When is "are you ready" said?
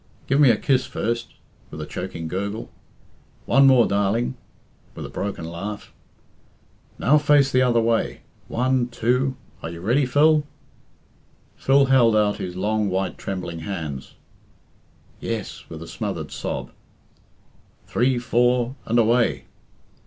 9.61-10.07